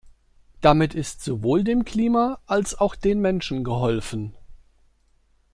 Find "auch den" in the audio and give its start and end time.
2.73-3.19